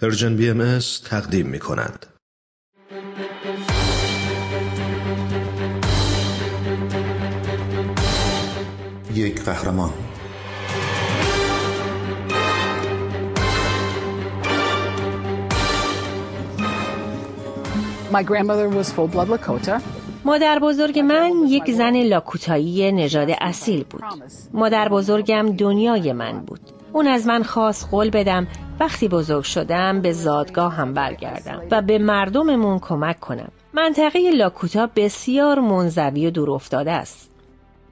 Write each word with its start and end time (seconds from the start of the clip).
پرژن 0.00 0.36
بی 0.36 0.50
ام 0.50 0.78
تقدیم 1.04 1.46
می 1.46 1.58
کند. 1.58 2.06
یک 9.14 9.44
قهرمان 9.44 9.90
My 18.12 18.22
grandmother 18.22 18.68
was 18.68 18.92
full-blood 18.92 19.28
Lakota. 19.28 19.82
مادر 20.24 20.58
بزرگ 20.58 20.98
من 20.98 21.32
یک 21.48 21.72
زن 21.72 21.96
لاکوتایی 22.02 22.92
نژاد 22.92 23.28
اصیل 23.40 23.84
بود. 23.90 24.02
مادر 24.52 24.88
بزرگم 24.88 25.56
دنیای 25.58 26.12
من 26.12 26.40
بود. 26.40 26.60
اون 26.92 27.06
از 27.06 27.26
من 27.26 27.42
خواست 27.42 27.88
قول 27.90 28.10
بدم 28.10 28.46
وقتی 28.80 29.08
بزرگ 29.08 29.44
شدم 29.44 30.00
به 30.00 30.12
زادگاه 30.12 30.74
هم 30.74 30.94
برگردم 30.94 31.62
و 31.70 31.82
به 31.82 31.98
مردممون 31.98 32.78
کمک 32.78 33.20
کنم. 33.20 33.48
منطقه 33.74 34.30
لاکوتا 34.30 34.88
بسیار 34.96 35.60
منزوی 35.60 36.26
و 36.26 36.30
دور 36.30 36.50
افتاده 36.50 36.92
است. 36.92 37.30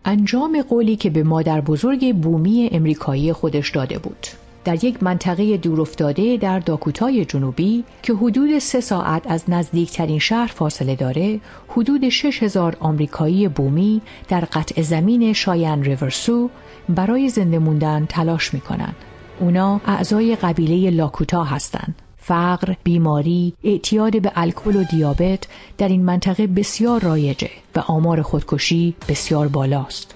انجام 0.05 0.63
قولی 0.63 0.97
که 0.97 1.11
به 1.11 1.23
مادر 1.23 1.61
بزرگ 1.61 2.17
بومی 2.17 2.69
امریکایی 2.73 3.33
خودش 3.33 3.71
داده 3.71 3.99
بود. 3.99 4.27
در 4.65 4.85
یک 4.85 5.03
منطقه 5.03 5.57
دورافتاده 5.57 6.37
در 6.37 6.59
داکوتای 6.59 7.25
جنوبی 7.25 7.85
که 8.03 8.15
حدود 8.15 8.59
سه 8.59 8.81
ساعت 8.81 9.23
از 9.31 9.45
نزدیکترین 9.49 10.19
شهر 10.19 10.47
فاصله 10.47 10.97
داره 10.97 11.41
حدود 11.69 12.09
6000 12.09 12.77
آمریکایی 12.81 13.49
بومی 13.49 14.01
در 14.29 14.41
قطع 14.41 14.83
زمین 14.83 15.33
شاین 15.33 15.85
ریورسو 15.85 16.51
برای 16.89 17.29
زنده 17.29 17.59
موندن 17.59 18.07
تلاش 18.09 18.55
می‌کنن 18.55 18.95
اونا 19.41 19.81
اعضای 19.87 20.37
قبیله 20.37 20.91
لاکوتا 20.91 21.45
هستند 21.45 21.95
فقر، 22.17 22.75
بیماری، 22.85 23.55
اعتیاد 23.65 24.23
به 24.23 24.33
الکل 24.35 24.77
و 24.77 24.85
دیابت 24.85 25.47
در 25.79 25.89
این 25.89 26.05
منطقه 26.05 26.47
بسیار 26.47 27.01
رایجه 27.01 27.51
و 27.77 27.81
آمار 27.81 28.23
خودکشی 28.23 28.95
بسیار 29.09 29.49
بالاست. 29.49 30.15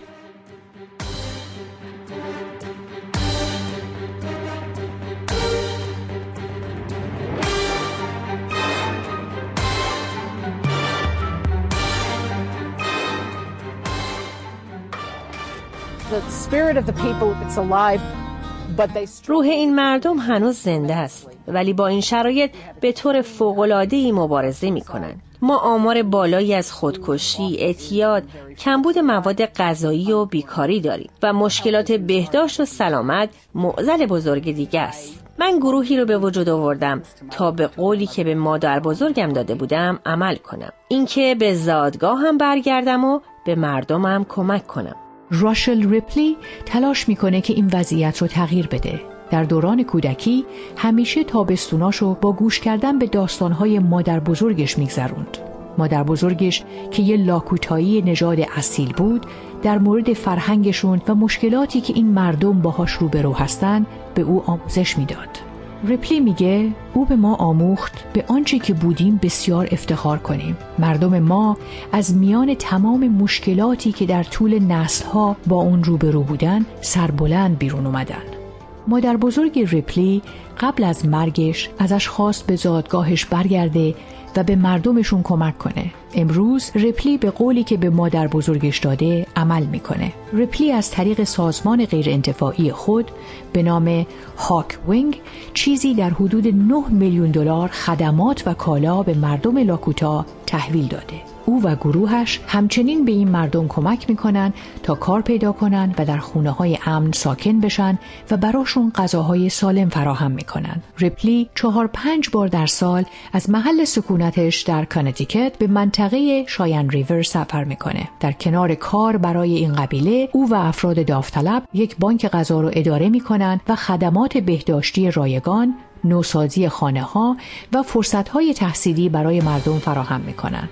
روح 19.26 19.46
این 19.46 19.74
مردم 19.74 20.16
هنوز 20.16 20.56
زنده 20.56 20.94
است 20.94 21.30
ولی 21.48 21.72
با 21.72 21.86
این 21.86 22.00
شرایط 22.00 22.50
به 22.80 22.92
طور 22.92 23.22
فوق‌العاده‌ای 23.22 24.12
مبارزه 24.12 24.70
می‌کنند. 24.70 25.22
ما 25.42 25.58
آمار 25.58 26.02
بالایی 26.02 26.54
از 26.54 26.72
خودکشی، 26.72 27.56
اعتیاد، 27.58 28.22
کمبود 28.58 28.98
مواد 28.98 29.44
غذایی 29.44 30.12
و 30.12 30.24
بیکاری 30.24 30.80
داریم 30.80 31.10
و 31.22 31.32
مشکلات 31.32 31.92
بهداشت 31.92 32.60
و 32.60 32.64
سلامت 32.64 33.28
معضل 33.54 34.06
بزرگ 34.06 34.54
دیگه 34.54 34.80
است. 34.80 35.24
من 35.38 35.58
گروهی 35.58 35.96
رو 35.96 36.04
به 36.04 36.18
وجود 36.18 36.48
آوردم 36.48 37.02
تا 37.30 37.50
به 37.50 37.66
قولی 37.66 38.06
که 38.06 38.24
به 38.24 38.34
مادر 38.34 38.80
بزرگم 38.80 39.28
داده 39.28 39.54
بودم 39.54 40.00
عمل 40.06 40.36
کنم. 40.36 40.72
اینکه 40.88 41.36
به 41.38 41.54
زادگاه 41.54 42.18
هم 42.18 42.38
برگردم 42.38 43.04
و 43.04 43.20
به 43.46 43.54
مردمم 43.54 44.26
کمک 44.28 44.66
کنم. 44.66 44.96
راشل 45.32 45.90
ریپلی 45.90 46.36
تلاش 46.66 47.08
می‌کنه 47.08 47.40
که 47.40 47.52
این 47.52 47.70
وضعیت 47.72 48.18
رو 48.18 48.28
تغییر 48.28 48.66
بده. 48.66 49.00
در 49.30 49.44
دوران 49.44 49.82
کودکی 49.82 50.44
همیشه 50.76 51.24
تابستوناشو 51.24 52.14
با 52.14 52.32
گوش 52.32 52.60
کردن 52.60 52.98
به 52.98 53.06
داستانهای 53.06 53.78
مادر 53.78 54.20
بزرگش 54.20 54.78
میگذروند. 54.78 55.38
مادر 55.78 56.02
بزرگش 56.02 56.62
که 56.90 57.02
یه 57.02 57.16
لاکوتایی 57.16 58.02
نژاد 58.02 58.38
اصیل 58.56 58.92
بود 58.92 59.26
در 59.62 59.78
مورد 59.78 60.12
فرهنگشون 60.12 61.02
و 61.08 61.14
مشکلاتی 61.14 61.80
که 61.80 61.92
این 61.96 62.06
مردم 62.06 62.62
باهاش 62.62 62.92
روبرو 62.92 63.32
هستن 63.32 63.86
به 64.14 64.22
او 64.22 64.42
آموزش 64.46 64.98
می‌داد. 64.98 65.51
ریپلی 65.84 66.20
میگه 66.20 66.70
او 66.94 67.04
به 67.04 67.16
ما 67.16 67.34
آموخت 67.34 68.12
به 68.12 68.24
آنچه 68.28 68.58
که 68.58 68.74
بودیم 68.74 69.20
بسیار 69.22 69.68
افتخار 69.72 70.18
کنیم. 70.18 70.56
مردم 70.78 71.18
ما 71.18 71.56
از 71.92 72.16
میان 72.16 72.54
تمام 72.54 73.08
مشکلاتی 73.08 73.92
که 73.92 74.06
در 74.06 74.22
طول 74.22 74.58
نسلها 74.58 75.36
با 75.46 75.56
اون 75.56 75.84
روبرو 75.84 76.22
بودن 76.22 76.66
سربلند 76.80 77.58
بیرون 77.58 77.86
اومدن. 77.86 78.41
مادر 78.86 79.16
بزرگ 79.16 79.58
ریپلی 79.58 80.22
قبل 80.60 80.84
از 80.84 81.06
مرگش 81.06 81.70
ازش 81.78 82.08
خواست 82.08 82.46
به 82.46 82.56
زادگاهش 82.56 83.24
برگرده 83.24 83.94
و 84.36 84.42
به 84.42 84.56
مردمشون 84.56 85.22
کمک 85.22 85.58
کنه. 85.58 85.90
امروز 86.14 86.70
رپلی 86.74 87.18
به 87.18 87.30
قولی 87.30 87.64
که 87.64 87.76
به 87.76 87.90
مادر 87.90 88.28
بزرگش 88.28 88.78
داده 88.78 89.26
عمل 89.36 89.66
می‌کنه. 89.66 90.12
رپلی 90.32 90.72
از 90.72 90.90
طریق 90.90 91.24
سازمان 91.24 91.84
غیر 91.84 92.10
انتفاعی 92.10 92.72
خود 92.72 93.10
به 93.52 93.62
نام 93.62 94.06
Hawkwing 94.36 95.20
چیزی 95.54 95.94
در 95.94 96.10
حدود 96.10 96.46
9 96.48 96.88
میلیون 96.90 97.30
دلار 97.30 97.68
خدمات 97.68 98.42
و 98.46 98.54
کالا 98.54 99.02
به 99.02 99.14
مردم 99.14 99.58
لاکوتا 99.58 100.26
تحویل 100.46 100.86
داده. 100.86 101.31
و 101.64 101.74
گروهش 101.76 102.40
همچنین 102.48 103.04
به 103.04 103.12
این 103.12 103.28
مردم 103.28 103.68
کمک 103.68 104.10
می‌کنن 104.10 104.52
تا 104.82 104.94
کار 104.94 105.20
پیدا 105.22 105.52
کنن 105.52 105.94
و 105.98 106.04
در 106.04 106.18
خونه 106.18 106.50
های 106.50 106.78
امن 106.86 107.12
ساکن 107.12 107.60
بشن 107.60 107.98
و 108.30 108.36
براشون 108.36 108.92
غذاهای 108.94 109.48
سالم 109.48 109.88
فراهم 109.88 110.30
می‌کنن. 110.30 110.82
ریپلی 110.98 111.48
چهار 111.54 111.86
پنج 111.86 112.30
بار 112.30 112.48
در 112.48 112.66
سال 112.66 113.04
از 113.32 113.50
محل 113.50 113.84
سکونتش 113.84 114.62
در 114.62 114.84
کانکتیکت 114.84 115.58
به 115.58 115.66
منطقه 115.66 116.44
شاین 116.48 116.90
ریور 116.90 117.22
سفر 117.22 117.64
می‌کنه. 117.64 118.08
در 118.20 118.32
کنار 118.32 118.74
کار 118.74 119.16
برای 119.16 119.54
این 119.54 119.72
قبیله 119.72 120.28
او 120.32 120.50
و 120.50 120.54
افراد 120.54 121.06
داوطلب 121.06 121.62
یک 121.74 121.96
بانک 121.96 122.26
غذا 122.26 122.60
رو 122.60 122.70
اداره 122.72 123.08
می‌کنن 123.08 123.60
و 123.68 123.76
خدمات 123.76 124.38
بهداشتی 124.38 125.10
رایگان 125.10 125.74
نوسازی 126.04 126.68
خانه 126.68 127.02
ها 127.02 127.36
و 127.72 127.82
فرصت 127.82 128.28
های 128.28 128.54
تحصیلی 128.54 129.08
برای 129.08 129.40
مردم 129.40 129.78
فراهم 129.78 130.20
می‌کنن. 130.20 130.68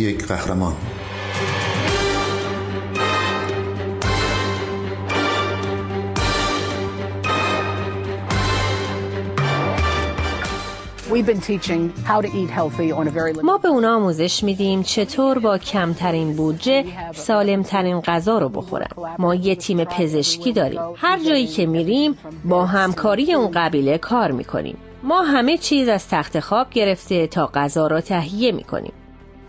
یک 0.00 0.26
قهرمان. 0.26 0.76
ما 13.42 13.58
به 13.58 13.68
اونا 13.68 13.96
آموزش 13.96 14.44
میدیم 14.44 14.82
چطور 14.82 15.38
با 15.38 15.58
کمترین 15.58 16.36
بودجه 16.36 16.84
سالمترین 17.14 18.00
غذا 18.00 18.38
رو 18.38 18.48
بخورن. 18.48 19.16
ما 19.18 19.34
یه 19.34 19.54
تیم 19.54 19.84
پزشکی 19.84 20.52
داریم. 20.52 20.80
هر 20.96 21.18
جایی 21.18 21.46
که 21.46 21.66
میریم 21.66 22.18
با 22.44 22.66
همکاری 22.66 23.34
اون 23.34 23.50
قبیله 23.54 23.98
کار 23.98 24.30
می‌کنیم. 24.30 24.76
ما 25.02 25.22
همه 25.22 25.58
چیز 25.58 25.88
از 25.88 26.08
تخت 26.08 26.40
خواب 26.40 26.70
گرفته 26.70 27.26
تا 27.26 27.50
غذا 27.54 27.86
را 27.86 28.00
تهیه 28.00 28.52
می‌کنیم. 28.52 28.92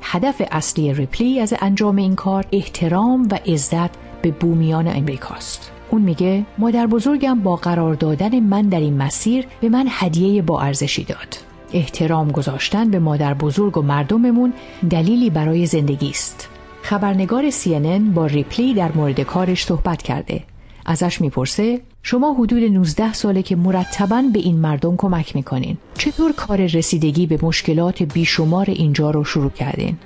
هدف 0.01 0.41
اصلی 0.51 0.93
ریپلی 0.93 1.39
از 1.39 1.53
انجام 1.61 1.95
این 1.95 2.15
کار 2.15 2.45
احترام 2.51 3.27
و 3.31 3.39
عزت 3.45 3.89
به 4.21 4.31
بومیان 4.31 4.87
امریکاست. 4.87 5.71
اون 5.89 6.01
میگه 6.01 6.45
مادر 6.57 6.87
بزرگم 6.87 7.39
با 7.39 7.55
قرار 7.55 7.93
دادن 7.93 8.39
من 8.39 8.61
در 8.61 8.79
این 8.79 8.97
مسیر 8.97 9.47
به 9.61 9.69
من 9.69 9.85
هدیه 9.89 10.41
با 10.41 10.61
ارزشی 10.61 11.03
داد. 11.03 11.37
احترام 11.73 12.31
گذاشتن 12.31 12.91
به 12.91 12.99
مادر 12.99 13.33
بزرگ 13.33 13.77
و 13.77 13.81
مردممون 13.81 14.53
دلیلی 14.89 15.29
برای 15.29 15.65
زندگی 15.65 16.09
است. 16.09 16.49
خبرنگار 16.81 17.49
CNN 17.49 18.13
با 18.13 18.25
ریپلی 18.25 18.73
در 18.73 18.91
مورد 18.91 19.21
کارش 19.21 19.65
صحبت 19.65 20.01
کرده. 20.01 20.43
ازش 20.85 21.21
می‌پرسه 21.21 21.81
شما 22.03 22.33
حدود 22.33 22.63
19 22.63 23.13
ساله 23.13 23.43
که 23.43 23.55
مرتبا 23.55 24.23
به 24.33 24.39
این 24.39 24.57
مردم 24.57 24.95
کمک 24.97 25.35
می‌کنین 25.35 25.77
چطور 25.97 26.31
کار 26.33 26.65
رسیدگی 26.65 27.27
به 27.27 27.39
مشکلات 27.41 28.03
بیشمار 28.03 28.65
اینجا 28.69 29.11
رو 29.11 29.23
شروع 29.23 29.51
کردین؟ 29.51 29.97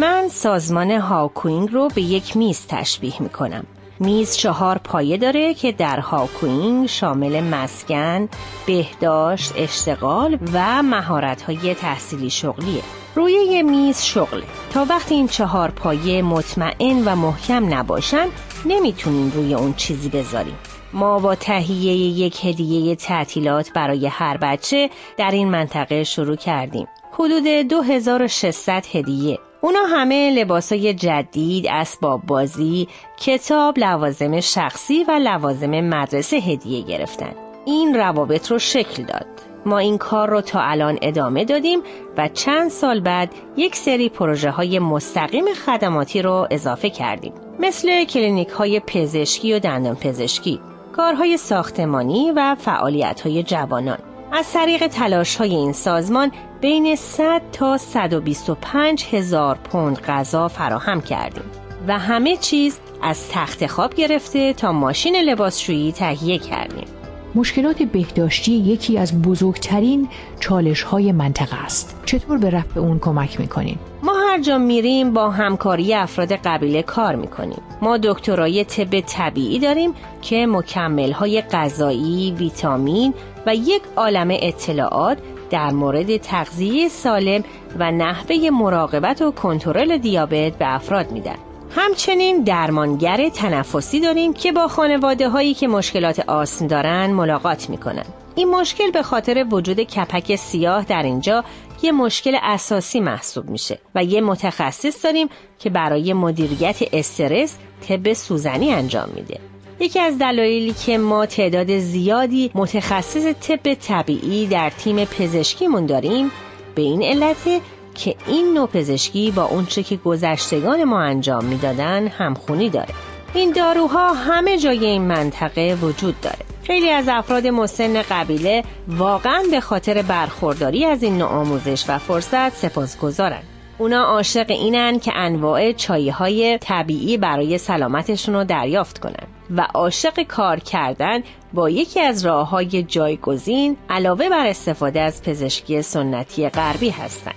من 0.00 0.28
سازمان 0.30 0.90
Hawkwing 0.90 1.72
رو 1.72 1.88
به 1.94 2.02
یک 2.02 2.36
میز 2.36 2.66
تشبیه 2.68 3.22
می‌کنم 3.22 3.64
میز 4.02 4.36
چهار 4.36 4.78
پایه 4.78 5.16
داره 5.16 5.54
که 5.54 5.72
در 5.72 6.00
Hawkwing 6.00 6.86
شامل 6.86 7.40
مسکن، 7.40 8.28
بهداشت، 8.66 9.52
اشتغال 9.56 10.38
و 10.52 10.82
مهارت‌های 10.82 11.74
تحصیلی 11.74 12.30
شغلیه. 12.30 12.82
روی 13.14 13.32
یه 13.32 13.62
میز 13.62 14.02
شغله. 14.02 14.42
تا 14.70 14.86
وقتی 14.88 15.14
این 15.14 15.28
چهار 15.28 15.70
پایه 15.70 16.22
مطمئن 16.22 17.04
و 17.04 17.16
محکم 17.16 17.74
نباشن 17.74 18.26
نمی‌تونیم 18.66 19.32
روی 19.34 19.54
اون 19.54 19.74
چیزی 19.74 20.08
بذاریم. 20.08 20.58
ما 20.92 21.18
با 21.18 21.34
تهیه 21.34 21.92
یک 21.94 22.44
هدیه 22.44 22.96
تعطیلات 22.96 23.72
برای 23.72 24.06
هر 24.06 24.36
بچه 24.36 24.90
در 25.16 25.30
این 25.30 25.48
منطقه 25.50 26.04
شروع 26.04 26.36
کردیم. 26.36 26.86
حدود 27.12 27.44
2600 27.44 28.84
هدیه. 28.92 29.38
اونا 29.64 29.84
همه 29.84 30.30
لباسای 30.30 30.94
جدید، 30.94 31.66
اسباب 31.70 32.22
بازی، 32.26 32.88
کتاب، 33.16 33.78
لوازم 33.78 34.40
شخصی 34.40 35.04
و 35.04 35.10
لوازم 35.10 35.80
مدرسه 35.80 36.36
هدیه 36.36 36.82
گرفتن. 36.82 37.32
این 37.64 37.94
روابط 37.94 38.50
رو 38.50 38.58
شکل 38.58 39.02
داد. 39.02 39.26
ما 39.66 39.78
این 39.78 39.98
کار 39.98 40.30
رو 40.30 40.40
تا 40.40 40.60
الان 40.60 40.98
ادامه 41.02 41.44
دادیم 41.44 41.80
و 42.16 42.28
چند 42.28 42.70
سال 42.70 43.00
بعد 43.00 43.30
یک 43.56 43.76
سری 43.76 44.08
پروژه 44.08 44.50
های 44.50 44.78
مستقیم 44.78 45.44
خدماتی 45.66 46.22
رو 46.22 46.46
اضافه 46.50 46.90
کردیم 46.90 47.32
مثل 47.58 48.04
کلینیک 48.04 48.48
های 48.48 48.80
پزشکی 48.80 49.54
و 49.54 49.58
دندان 49.58 49.94
پزشکی 49.94 50.60
کارهای 50.92 51.36
ساختمانی 51.36 52.32
و 52.36 52.54
فعالیت 52.58 53.20
های 53.20 53.42
جوانان 53.42 53.98
از 54.34 54.52
طریق 54.52 54.86
تلاش 54.86 55.36
های 55.36 55.54
این 55.54 55.72
سازمان 55.72 56.32
بین 56.60 56.96
100 56.96 57.42
تا 57.52 57.78
125 57.78 59.06
هزار 59.12 59.58
پوند 59.64 59.98
غذا 59.98 60.48
فراهم 60.48 61.00
کردیم 61.00 61.44
و 61.88 61.98
همه 61.98 62.36
چیز 62.36 62.78
از 63.02 63.28
تخت 63.28 63.66
خواب 63.66 63.94
گرفته 63.94 64.52
تا 64.52 64.72
ماشین 64.72 65.16
لباسشویی 65.16 65.92
تهیه 65.92 66.38
کردیم. 66.38 66.88
مشکلات 67.34 67.82
بهداشتی 67.82 68.52
یکی 68.52 68.98
از 68.98 69.22
بزرگترین 69.22 70.08
چالش 70.40 70.82
های 70.82 71.12
منطقه 71.12 71.64
است. 71.64 72.00
چطور 72.04 72.38
به 72.38 72.50
رفع 72.50 72.80
اون 72.80 72.98
کمک 72.98 73.40
می‌کنین؟ 73.40 73.76
ما 74.02 74.12
هر 74.28 74.40
جا 74.40 74.58
میریم 74.58 75.12
با 75.12 75.30
همکاری 75.30 75.94
افراد 75.94 76.32
قبیله 76.32 76.82
کار 76.82 77.14
می‌کنیم. 77.14 77.62
ما 77.82 77.98
دکترای 77.98 78.64
طب 78.64 79.00
طبیعی 79.00 79.58
داریم 79.58 79.94
که 80.22 80.46
مکمل 80.46 81.12
های 81.12 81.42
غذایی، 81.42 82.32
ویتامین 82.38 83.14
و 83.46 83.54
یک 83.54 83.82
عالم 83.96 84.28
اطلاعات 84.30 85.18
در 85.50 85.70
مورد 85.70 86.16
تغذیه 86.16 86.88
سالم 86.88 87.44
و 87.78 87.90
نحوه 87.90 88.50
مراقبت 88.50 89.22
و 89.22 89.30
کنترل 89.30 89.98
دیابت 89.98 90.52
به 90.52 90.74
افراد 90.74 91.10
میدن. 91.10 91.36
همچنین 91.76 92.42
درمانگر 92.42 93.28
تنفسی 93.28 94.00
داریم 94.00 94.32
که 94.32 94.52
با 94.52 94.68
خانواده 94.68 95.28
هایی 95.28 95.54
که 95.54 95.68
مشکلات 95.68 96.20
آسم 96.28 96.66
دارن 96.66 97.10
ملاقات 97.10 97.70
می‌کنن. 97.70 98.04
این 98.34 98.50
مشکل 98.50 98.90
به 98.90 99.02
خاطر 99.02 99.46
وجود 99.50 99.80
کپک 99.80 100.36
سیاه 100.36 100.84
در 100.84 101.02
اینجا 101.02 101.44
یه 101.82 101.92
مشکل 101.92 102.36
اساسی 102.42 103.00
محسوب 103.00 103.50
میشه 103.50 103.78
و 103.94 104.04
یه 104.04 104.20
متخصص 104.20 105.04
داریم 105.04 105.28
که 105.58 105.70
برای 105.70 106.12
مدیریت 106.12 106.78
استرس 106.92 107.56
طب 107.88 108.12
سوزنی 108.12 108.72
انجام 108.72 109.08
میده. 109.14 109.40
یکی 109.80 110.00
از 110.00 110.18
دلایلی 110.18 110.72
که 110.72 110.98
ما 110.98 111.26
تعداد 111.26 111.78
زیادی 111.78 112.50
متخصص 112.54 113.26
طب 113.32 113.74
طبیعی 113.74 114.46
در 114.46 114.70
تیم 114.70 115.04
پزشکیمون 115.04 115.86
داریم 115.86 116.30
به 116.74 116.82
این 116.82 117.02
علته 117.02 117.60
که 117.94 118.14
این 118.26 118.54
نوع 118.54 118.68
پزشکی 118.68 119.30
با 119.30 119.44
اونچه 119.44 119.82
که 119.82 119.96
گذشتگان 119.96 120.84
ما 120.84 121.00
انجام 121.00 121.44
می‌دادن 121.44 122.08
همخونی 122.08 122.70
داره. 122.70 122.94
این 123.34 123.52
داروها 123.52 124.12
همه 124.12 124.58
جای 124.58 124.86
این 124.86 125.02
منطقه 125.02 125.78
وجود 125.82 126.20
داره. 126.20 126.38
خیلی 126.64 126.90
از 126.90 127.08
افراد 127.08 127.46
مسن 127.46 128.02
قبیله 128.02 128.64
واقعا 128.88 129.42
به 129.50 129.60
خاطر 129.60 130.02
برخورداری 130.02 130.84
از 130.84 131.02
این 131.02 131.18
نوع 131.18 131.28
آموزش 131.28 131.84
و 131.88 131.98
فرصت 131.98 132.54
سپاسگزارن. 132.56 133.42
اونا 133.78 134.04
عاشق 134.04 134.50
اینن 134.50 134.98
که 134.98 135.12
انواع 135.14 135.72
چایی 135.72 136.10
های 136.10 136.58
طبیعی 136.58 137.16
برای 137.16 137.58
سلامتشون 137.58 138.34
رو 138.34 138.44
دریافت 138.44 138.98
کنن. 138.98 139.31
و 139.50 139.60
عاشق 139.74 140.22
کار 140.22 140.60
کردن 140.60 141.20
با 141.52 141.70
یکی 141.70 142.00
از 142.00 142.26
راه 142.26 142.48
های 142.48 142.82
جایگزین 142.82 143.76
علاوه 143.90 144.28
بر 144.28 144.46
استفاده 144.46 145.00
از 145.00 145.22
پزشکی 145.22 145.82
سنتی 145.82 146.48
غربی 146.48 146.90
هستند. 146.90 147.34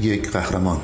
یک 0.00 0.30
قهرمان 0.30 0.80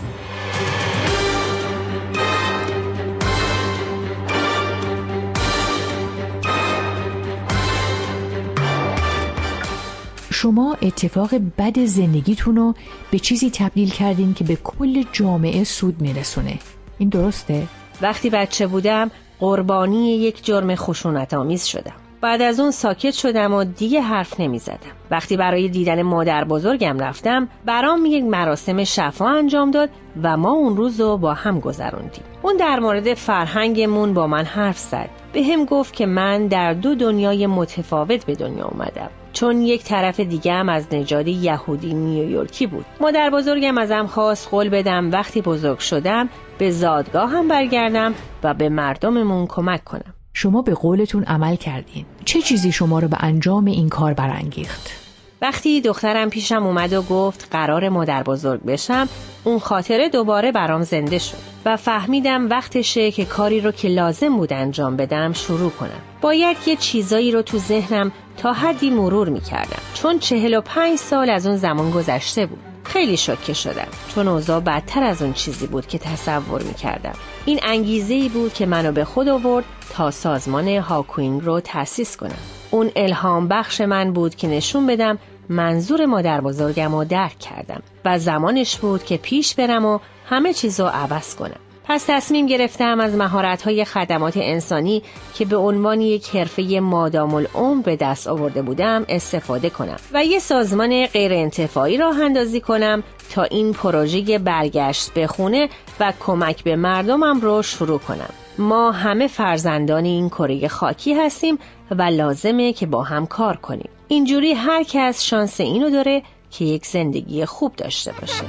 شما 10.47 10.77
اتفاق 10.83 11.31
بد 11.59 11.85
زندگیتون 11.85 12.57
رو 12.57 12.75
به 13.11 13.19
چیزی 13.19 13.51
تبدیل 13.51 13.91
کردین 13.91 14.35
که 14.35 14.45
به 14.45 14.57
کل 14.57 15.05
جامعه 15.13 15.65
سود 15.65 16.01
میرسونه. 16.01 16.59
این 16.99 17.09
درسته؟ 17.09 17.63
وقتی 18.03 18.31
بچه 18.31 18.67
بودم 18.67 19.11
قربانی 19.41 20.17
یک 20.17 20.45
جرم 20.45 20.75
خشونت 20.75 21.35
آمیز 21.35 21.65
شدم. 21.65 21.93
بعد 22.21 22.43
از 22.43 22.61
اون 22.61 22.71
ساکت 22.71 23.11
شدم 23.11 23.55
و 23.55 23.65
دیگه 23.65 24.01
حرف 24.01 24.41
نمی 24.41 24.59
زدم. 24.59 24.95
وقتی 25.11 25.37
برای 25.37 25.69
دیدن 25.69 26.03
مادر 26.03 26.45
بزرگم 26.45 26.99
رفتم 26.99 27.49
برام 27.65 28.07
یک 28.07 28.25
مراسم 28.25 28.85
شفا 28.85 29.29
انجام 29.29 29.71
داد 29.71 29.91
و 30.23 30.37
ما 30.37 30.51
اون 30.51 30.77
روز 30.77 31.01
رو 31.01 31.17
با 31.17 31.35
هم 31.35 31.61
گذروندیم. 31.61 32.25
اون 32.43 32.57
در 32.57 32.79
مورد 32.79 33.15
فرهنگمون 33.15 34.15
با 34.15 34.27
من 34.27 34.45
حرف 34.45 34.79
زد. 34.79 35.11
به 35.33 35.43
هم 35.43 35.65
گفت 35.65 35.95
که 35.95 36.07
من 36.07 36.47
در 36.47 36.73
دو 36.73 36.95
دنیای 36.95 37.47
متفاوت 37.47 38.27
به 38.27 38.35
دنیا 38.35 38.65
اومدم. 38.65 39.11
چون 39.37 39.63
یک 39.63 39.85
طرف 39.85 40.21
دیگه 40.21 40.53
هم 40.53 40.69
از 40.69 40.87
نژاد 40.93 41.29
یهودی 41.29 41.95
نیویورکی 41.95 42.67
بود. 42.67 42.85
مادر 43.01 43.31
بزرگم 43.31 43.79
ازم 43.79 44.07
خواست 44.07 44.49
قول 44.51 44.69
بدم 44.69 45.11
وقتی 45.11 45.41
بزرگ 45.43 45.79
شدم 45.79 46.29
به 46.59 46.71
زادگاه 46.71 47.31
هم 47.31 47.49
برگردم 47.49 48.15
و 48.43 48.55
به 48.55 48.69
مردممون 48.69 49.47
کمک 49.47 49.85
کنم. 49.85 50.15
شما 50.33 50.63
به 50.63 50.75
قولتون 50.75 51.25
عمل 51.25 51.57
کردین. 51.57 52.07
چه 52.25 52.43
چیزی 52.43 52.73
شما 52.73 52.99
رو 52.99 53.09
به 53.09 53.17
انجام 53.21 53.65
این 53.65 53.89
کار 53.89 54.15
برانگیخت؟ 54.15 55.06
وقتی 55.43 55.81
دخترم 55.81 56.31
پیشم 56.31 56.67
اومد 56.67 56.93
و 56.93 57.03
گفت 57.03 57.49
قرار 57.51 57.89
مادر 57.89 58.23
بزرگ 58.23 58.63
بشم 58.63 59.09
اون 59.45 59.59
خاطره 59.59 60.09
دوباره 60.09 60.53
برام 60.53 60.83
زنده 60.83 61.19
شد 61.19 61.37
و 61.65 61.77
فهمیدم 61.77 62.49
وقتشه 62.49 63.11
که 63.11 63.25
کاری 63.25 63.61
رو 63.61 63.73
که 63.73 63.89
لازم 63.89 64.37
بود 64.37 64.53
انجام 64.53 64.97
بدم 64.97 65.33
شروع 65.33 65.71
کنم. 65.71 66.01
باید 66.21 66.57
یه 66.67 66.77
چیزایی 66.77 67.33
رو 67.33 67.43
تو 67.43 67.59
ذهنم 67.59 68.13
تا 68.37 68.53
حدی 68.53 68.91
مرور 68.91 69.29
می‌کردم. 69.29 69.83
چون 69.95 70.19
چهل 70.19 70.55
و 70.55 70.61
پنج 70.61 70.99
سال 70.99 71.31
از 71.31 71.47
اون 71.47 71.57
زمان 71.57 71.91
گذشته 71.91 72.47
بود. 72.47 72.59
خیلی 72.85 73.17
شکه 73.17 73.53
شدم. 73.53 73.89
چون 74.15 74.29
اوضاع 74.29 74.61
بدتر 74.61 75.03
از 75.03 75.23
اون 75.23 75.33
چیزی 75.33 75.67
بود 75.67 75.87
که 75.87 75.99
تصور 75.99 76.63
می‌کردم. 76.63 77.15
این 77.45 77.61
انگیزه 77.63 78.15
ای 78.15 78.29
بود 78.29 78.55
که 78.55 78.67
منو 78.67 78.93
به 78.93 79.05
خود 79.05 79.29
آورد 79.29 79.65
تا 79.91 80.11
سازمان 80.11 80.69
هاکوینگ 80.69 81.45
رو 81.45 81.61
تأسیس 81.61 82.17
کنم. 82.17 82.56
اون 82.71 82.91
الهام 82.97 83.49
بخش 83.49 83.81
من 83.81 84.13
بود 84.13 84.35
که 84.35 84.49
نشون 84.49 84.87
بدم 84.87 85.19
منظور 85.49 86.07
مادر 86.07 86.41
بزرگم 86.41 86.95
رو 86.95 87.05
درک 87.05 87.39
کردم 87.39 87.83
و 88.05 88.19
زمانش 88.19 88.77
بود 88.77 89.05
که 89.05 89.17
پیش 89.17 89.55
برم 89.55 89.85
و 89.85 89.99
همه 90.29 90.53
چیز 90.53 90.81
رو 90.81 90.87
عوض 90.87 91.35
کنم. 91.35 91.61
پس 91.89 92.05
تصمیم 92.09 92.47
گرفتم 92.47 93.01
از 93.01 93.21
های 93.63 93.85
خدمات 93.85 94.37
انسانی 94.37 95.03
که 95.35 95.45
به 95.45 95.57
عنوان 95.57 96.01
یک 96.01 96.37
حرفه 96.37 96.81
مادام 96.81 97.35
العمر 97.35 97.83
به 97.83 97.97
دست 97.97 98.27
آورده 98.29 98.63
بودم 98.63 99.05
استفاده 99.09 99.71
کنم 99.71 99.97
و 100.13 100.25
یه 100.25 100.39
سازمان 100.39 101.07
غیر 101.07 101.33
انتفاعی 101.33 101.97
راه 101.97 102.21
اندازی 102.21 102.61
کنم 102.61 103.03
تا 103.35 103.43
این 103.43 103.73
پروژه 103.73 104.39
برگشت 104.39 105.15
به 105.15 105.27
خونه 105.27 105.69
و 106.01 106.13
کمک 106.21 106.65
به 106.65 106.77
مردمم 106.77 107.41
رو 107.41 107.63
شروع 107.63 107.99
کنم. 107.99 108.46
ما 108.59 108.91
همه 108.91 109.27
فرزندان 109.27 110.05
این 110.05 110.29
کره 110.29 110.69
خاکی 110.69 111.15
هستیم 111.15 111.59
و 111.91 112.03
لازمه 112.03 112.73
که 112.73 112.87
با 112.87 113.03
هم 113.03 113.27
کار 113.27 113.57
کنیم 113.57 113.89
اینجوری 114.09 114.53
هر 114.53 114.83
کس 114.83 115.23
شانس 115.23 115.61
اینو 115.61 115.91
داره 115.91 116.23
که 116.51 116.65
یک 116.65 116.87
زندگی 116.87 117.45
خوب 117.45 117.77
داشته 117.77 118.13
باشه 118.21 118.45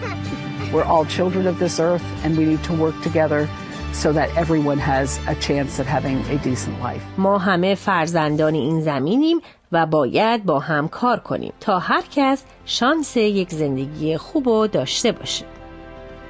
We're 0.74 0.90
all 0.94 1.06
children 1.06 1.46
of 1.48 1.60
this 1.60 1.80
earth 1.80 2.08
and 2.24 2.38
we 2.38 2.46
need 2.52 2.64
to 2.70 2.74
work 2.74 2.98
together 3.08 3.48
so 3.94 4.08
that 4.14 4.30
everyone 4.44 4.80
has 4.94 5.20
a 5.28 5.36
chance 5.48 5.80
of 5.80 5.86
having 5.88 6.18
a 6.36 6.38
decent 6.48 6.82
life. 6.84 7.02
ما 7.18 7.38
همه 7.38 7.76
فرزندان 7.76 8.54
این 8.54 8.82
زمینیم 8.82 9.38
و 9.72 9.86
باید 9.86 10.46
با 10.46 10.60
هم 10.60 10.88
کار 10.88 11.20
کنیم 11.20 11.54
تا 11.60 11.80
هر 11.80 12.04
کس 12.16 12.44
شانس 12.66 13.18
یک 13.18 13.50
زندگی 13.50 14.18
خوب 14.18 14.48
و 14.48 14.68
داشته 14.68 15.12
باشه. 15.12 15.46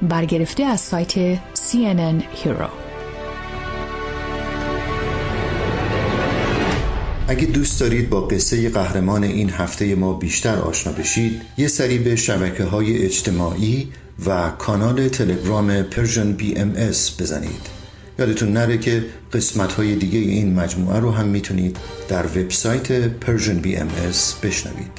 برگرفته 0.02 0.64
از 0.64 0.80
سایت 0.80 1.36
CNN 1.56 2.24
Hero 2.44 2.87
اگه 7.30 7.46
دوست 7.46 7.80
دارید 7.80 8.10
با 8.10 8.22
قصه 8.22 8.70
قهرمان 8.70 9.24
این 9.24 9.50
هفته 9.50 9.96
ما 9.96 10.14
بیشتر 10.14 10.56
آشنا 10.56 10.94
بشید 10.94 11.42
یه 11.58 11.68
سری 11.68 11.98
به 11.98 12.16
شبکه 12.16 12.64
های 12.64 13.06
اجتماعی 13.06 13.88
و 14.26 14.50
کانال 14.50 15.08
تلگرام 15.08 15.70
BMS 16.56 17.22
بزنید. 17.22 17.78
یادتون 18.20 18.52
نره 18.52 18.78
که 18.78 19.06
قسمت 19.34 19.74
های 19.74 19.96
دیگه 19.96 20.20
این 20.20 20.54
مجموعه 20.54 21.00
رو 21.00 21.12
هم 21.12 21.26
می‌تونید 21.26 21.78
در 22.10 22.26
وبسایت 22.26 22.92
Persian 22.92 23.60
BMS 23.60 23.88
بشنوید. 24.44 24.92